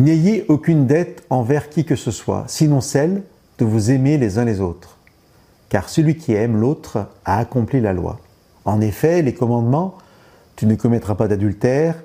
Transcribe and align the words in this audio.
N'ayez 0.00 0.46
aucune 0.48 0.86
dette 0.86 1.24
envers 1.28 1.68
qui 1.68 1.84
que 1.84 1.94
ce 1.94 2.10
soit, 2.10 2.44
sinon 2.46 2.80
celle 2.80 3.22
de 3.58 3.66
vous 3.66 3.90
aimer 3.90 4.16
les 4.16 4.38
uns 4.38 4.46
les 4.46 4.62
autres. 4.62 4.96
Car 5.68 5.90
celui 5.90 6.16
qui 6.16 6.32
aime 6.32 6.58
l'autre 6.58 7.08
a 7.26 7.36
accompli 7.36 7.82
la 7.82 7.92
loi. 7.92 8.18
En 8.64 8.80
effet, 8.80 9.20
les 9.20 9.34
commandements, 9.34 9.98
tu 10.56 10.64
ne 10.64 10.74
commettras 10.74 11.16
pas 11.16 11.28
d'adultère, 11.28 11.96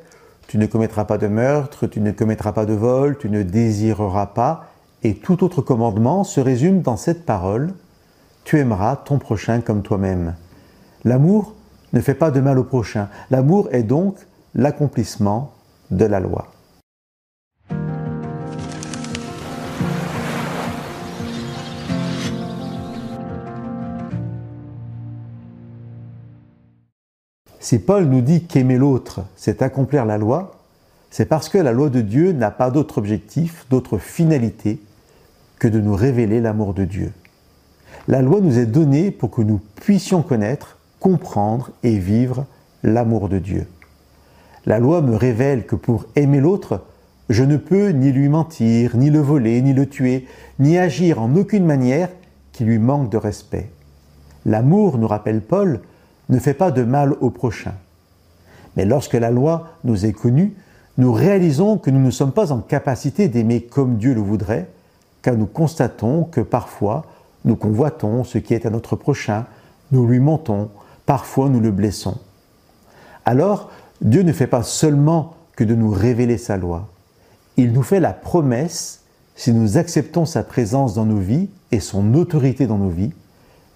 tu 0.50 0.58
ne 0.58 0.66
commettras 0.66 1.06
pas 1.06 1.18
de 1.18 1.28
meurtre, 1.28 1.88
tu 1.88 2.02
ne 2.02 2.12
commettras 2.12 2.52
pas 2.52 2.66
de 2.66 2.74
vol, 2.74 3.18
tu 3.18 3.30
ne 3.30 3.44
désireras 3.44 4.26
pas, 4.26 4.66
et 5.04 5.16
tout 5.16 5.46
autre 5.46 5.62
commandement 5.62 6.26
se 6.26 6.42
résume 6.42 6.82
dans 6.82 6.98
cette 6.98 7.26
parole, 7.26 7.72
tu 8.44 8.60
aimeras 8.60 8.98
ton 8.98 9.20
prochain 9.20 9.62
comme 9.62 9.84
toi-même. 9.84 10.36
L'amour 11.06 11.54
ne 11.94 12.02
fait 12.02 12.14
pas 12.14 12.30
de 12.30 12.42
mal 12.42 12.60
au 12.60 12.66
prochain. 12.66 13.08
L'amour 13.32 13.70
est 13.72 13.84
donc 13.84 14.18
l'accomplissement 14.54 15.54
de 15.92 16.04
la 16.04 16.20
loi. 16.20 16.50
Si 27.66 27.80
Paul 27.80 28.06
nous 28.06 28.22
dit 28.22 28.44
qu'aimer 28.44 28.78
l'autre, 28.78 29.22
c'est 29.36 29.64
accomplir 29.64 30.06
la 30.06 30.20
loi, 30.20 30.60
c'est 31.10 31.26
parce 31.26 31.50
que 31.50 31.58
la 31.58 31.72
loi 31.72 31.90
de 31.90 32.02
Dieu 32.02 32.32
n'a 32.32 32.52
pas 32.52 32.70
d'autre 32.70 33.00
objectif, 33.00 33.66
d'autre 33.72 33.98
finalité 33.98 34.80
que 35.58 35.68
de 35.68 35.80
nous 35.80 35.96
révéler 35.96 36.42
l'amour 36.42 36.76
de 36.76 36.86
Dieu. 36.86 37.12
La 38.08 38.22
loi 38.22 38.40
nous 38.40 38.60
est 38.60 38.68
donnée 38.68 39.10
pour 39.10 39.32
que 39.32 39.42
nous 39.42 39.60
puissions 39.82 40.22
connaître, 40.22 40.78
comprendre 41.00 41.72
et 41.82 41.98
vivre 41.98 42.46
l'amour 42.84 43.30
de 43.30 43.40
Dieu. 43.40 43.66
La 44.68 44.78
loi 44.78 45.02
me 45.02 45.16
révèle 45.16 45.66
que 45.66 45.76
pour 45.76 46.06
aimer 46.16 46.42
l'autre, 46.42 46.84
je 47.30 47.44
ne 47.44 47.58
peux 47.58 47.90
ni 47.90 48.12
lui 48.12 48.30
mentir, 48.30 48.96
ni 48.96 49.10
le 49.10 49.22
voler, 49.22 49.64
ni 49.64 49.74
le 49.74 49.90
tuer, 49.90 50.28
ni 50.60 50.78
agir 50.78 51.20
en 51.20 51.36
aucune 51.36 51.66
manière 51.66 52.10
qui 52.52 52.64
lui 52.64 52.78
manque 52.78 53.10
de 53.10 53.18
respect. 53.18 53.72
L'amour, 54.46 55.00
nous 55.00 55.08
rappelle 55.08 55.42
Paul, 55.42 55.80
ne 56.30 56.40
fait 56.40 56.54
pas 56.54 56.72
de 56.72 56.84
mal 56.84 57.14
au 57.22 57.30
prochain. 57.30 57.74
Mais 58.76 58.86
lorsque 58.86 59.14
la 59.14 59.32
loi 59.32 59.70
nous 59.84 60.06
est 60.06 60.14
connue, 60.14 60.54
nous 60.98 61.12
réalisons 61.12 61.78
que 61.78 61.90
nous 61.90 62.00
ne 62.00 62.12
sommes 62.12 62.32
pas 62.32 62.52
en 62.52 62.60
capacité 62.60 63.28
d'aimer 63.28 63.62
comme 63.62 63.98
Dieu 63.98 64.14
le 64.14 64.22
voudrait, 64.22 64.70
car 65.22 65.36
nous 65.36 65.46
constatons 65.46 66.24
que 66.24 66.42
parfois 66.42 67.06
nous 67.44 67.56
convoitons 67.56 68.24
ce 68.24 68.38
qui 68.38 68.54
est 68.54 68.66
à 68.66 68.70
notre 68.70 68.96
prochain, 68.96 69.46
nous 69.92 70.08
lui 70.08 70.20
mentons, 70.20 70.70
parfois 71.06 71.50
nous 71.50 71.60
le 71.60 71.72
blessons. 71.72 72.18
Alors, 73.26 73.70
Dieu 74.02 74.24
ne 74.24 74.34
fait 74.34 74.48
pas 74.48 74.64
seulement 74.64 75.36
que 75.56 75.64
de 75.64 75.76
nous 75.76 75.92
révéler 75.92 76.38
sa 76.38 76.58
loi, 76.58 76.90
il 77.58 77.72
nous 77.72 77.84
fait 77.84 78.00
la 78.00 78.14
promesse, 78.14 79.02
si 79.36 79.54
nous 79.54 79.78
acceptons 79.78 80.26
sa 80.26 80.44
présence 80.44 80.96
dans 80.96 81.06
nos 81.06 81.20
vies 81.20 81.50
et 81.72 81.80
son 81.80 82.14
autorité 82.14 82.68
dans 82.68 82.78
nos 82.78 82.90
vies, 82.90 83.14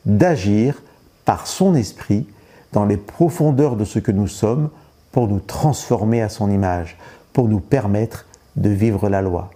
d'agir 0.05 0.81
par 1.25 1.47
son 1.47 1.75
esprit 1.75 2.25
dans 2.73 2.86
les 2.86 2.98
profondeurs 2.98 3.75
de 3.75 3.86
ce 3.86 4.00
que 4.00 4.12
nous 4.12 4.28
sommes 4.28 4.70
pour 5.12 5.28
nous 5.28 5.39
transformer 5.39 6.22
à 6.22 6.30
son 6.30 6.50
image, 6.52 6.98
pour 7.34 7.48
nous 7.48 7.59
permettre 7.59 8.26
de 8.56 8.70
vivre 8.70 9.09
la 9.09 9.22
loi. 9.22 9.50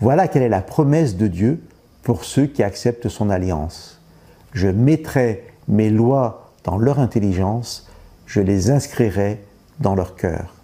Voilà 0.00 0.28
quelle 0.28 0.42
est 0.42 0.48
la 0.48 0.62
promesse 0.62 1.16
de 1.16 1.26
Dieu 1.26 1.62
pour 2.02 2.24
ceux 2.24 2.46
qui 2.46 2.62
acceptent 2.62 3.08
son 3.08 3.30
alliance. 3.30 4.00
Je 4.52 4.68
mettrai 4.68 5.44
mes 5.68 5.90
lois 5.90 6.52
dans 6.64 6.78
leur 6.78 6.98
intelligence, 6.98 7.88
je 8.26 8.40
les 8.40 8.70
inscrirai 8.70 9.42
dans 9.80 9.94
leur 9.94 10.16
cœur. 10.16 10.54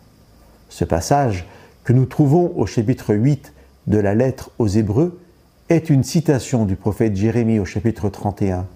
Ce 0.68 0.84
passage 0.84 1.46
que 1.84 1.92
nous 1.92 2.06
trouvons 2.06 2.52
au 2.56 2.66
chapitre 2.66 3.14
8 3.14 3.52
de 3.86 3.98
la 3.98 4.14
lettre 4.14 4.50
aux 4.58 4.68
Hébreux 4.68 5.20
est 5.68 5.90
une 5.90 6.04
citation 6.04 6.64
du 6.64 6.76
prophète 6.76 7.16
Jérémie 7.16 7.58
au 7.58 7.64
chapitre 7.64 8.08
31. 8.08 8.66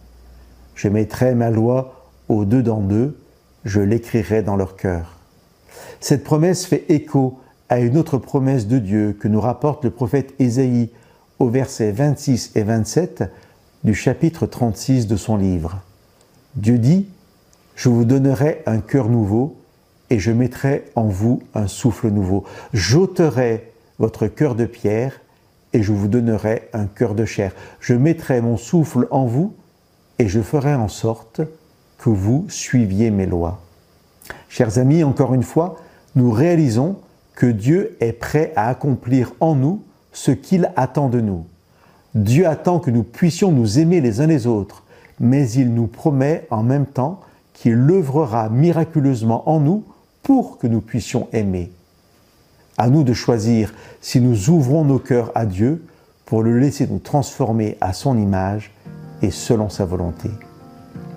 Je 0.75 0.89
mettrai 0.89 1.35
ma 1.35 1.51
loi 1.51 2.04
au-dedans 2.29 2.81
d'eux, 2.81 3.17
je 3.65 3.81
l'écrirai 3.81 4.43
dans 4.43 4.57
leur 4.57 4.77
cœur. 4.77 5.19
Cette 6.01 6.25
promesse 6.25 6.67
fait 6.67 6.85
écho 6.89 7.39
à 7.69 7.81
une 7.81 7.97
autre 7.97 8.19
promesse 8.19 8.67
de 8.67 8.79
Dieu 8.79 9.17
que 9.19 9.29
nous 9.29 9.41
rapporte 9.41 9.85
le 9.85 9.91
prophète 9.91 10.35
Ésaïe 10.39 10.91
au 11.39 11.49
verset 11.49 11.93
26 11.93 12.53
et 12.55 12.63
27 12.63 13.25
du 13.85 13.95
chapitre 13.95 14.47
36 14.47 15.07
de 15.07 15.17
son 15.17 15.37
livre. 15.37 15.81
Dieu 16.57 16.79
dit, 16.79 17.09
Je 17.75 17.89
vous 17.89 18.05
donnerai 18.05 18.63
un 18.67 18.81
cœur 18.81 19.09
nouveau 19.09 19.57
et 20.11 20.19
je 20.19 20.31
mettrai 20.31 20.85
en 20.95 21.09
vous 21.09 21.43
un 21.55 21.67
souffle 21.67 22.09
nouveau. 22.09 22.45
J'ôterai 22.73 23.73
votre 23.99 24.27
cœur 24.27 24.55
de 24.55 24.67
pierre 24.67 25.21
et 25.73 25.83
je 25.83 25.93
vous 25.93 26.09
donnerai 26.09 26.69
un 26.73 26.87
cœur 26.87 27.15
de 27.15 27.25
chair. 27.25 27.53
Je 27.81 27.95
mettrai 27.95 28.41
mon 28.41 28.57
souffle 28.57 29.09
en 29.11 29.27
vous 29.27 29.55
et 30.19 30.29
je 30.29 30.41
ferai 30.41 30.75
en 30.75 30.89
sorte 30.89 31.41
que 32.05 32.11
vous 32.11 32.45
suiviez 32.51 33.11
mes 33.11 33.25
lois. 33.25 33.63
Chers 34.51 34.77
amis, 34.77 35.03
encore 35.03 35.33
une 35.33 35.43
fois, 35.43 35.77
nous 36.17 36.31
réalisons 36.31 36.97
que 37.35 37.47
Dieu 37.47 37.97
est 38.01 38.13
prêt 38.13 38.53
à 38.57 38.69
accomplir 38.69 39.33
en 39.41 39.55
nous 39.55 39.83
ce 40.13 40.31
qu'il 40.31 40.71
attend 40.77 41.09
de 41.09 41.23
nous. 41.23 41.47
Dieu 42.15 42.47
attend 42.47 42.79
que 42.79 42.91
nous 42.91 43.05
puissions 43.05 43.53
nous 43.53 43.79
aimer 43.79 44.03
les 44.03 44.21
uns 44.21 44.27
les 44.27 44.47
autres, 44.47 44.83
mais 45.19 45.51
il 45.53 45.73
nous 45.73 45.87
promet 45.87 46.47
en 46.51 46.63
même 46.63 46.85
temps 46.85 47.23
qu'il 47.55 47.91
œuvrera 47.91 48.51
miraculeusement 48.51 49.49
en 49.49 49.59
nous 49.59 49.85
pour 50.23 50.59
que 50.59 50.67
nous 50.67 50.83
puissions 50.83 51.29
aimer. 51.33 51.73
À 52.77 52.91
nous 52.91 53.03
de 53.03 53.15
choisir 53.15 53.73
si 54.03 54.21
nous 54.21 54.51
ouvrons 54.51 54.85
nos 54.85 54.99
cœurs 54.99 55.33
à 55.35 55.47
Dieu 55.47 55.83
pour 56.27 56.43
le 56.43 56.59
laisser 56.59 56.87
nous 56.87 56.99
transformer 56.99 57.79
à 57.81 57.95
son 57.95 58.19
image 58.19 58.73
et 59.23 59.31
selon 59.31 59.71
sa 59.71 59.87
volonté. 59.87 60.29